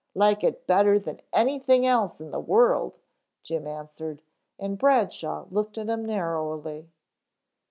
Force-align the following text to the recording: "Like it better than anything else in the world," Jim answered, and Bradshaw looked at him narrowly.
"Like 0.15 0.43
it 0.43 0.65
better 0.65 0.97
than 0.97 1.21
anything 1.31 1.85
else 1.85 2.19
in 2.19 2.31
the 2.31 2.39
world," 2.39 2.97
Jim 3.43 3.67
answered, 3.67 4.23
and 4.57 4.75
Bradshaw 4.75 5.45
looked 5.51 5.77
at 5.77 5.89
him 5.89 6.03
narrowly. 6.05 6.89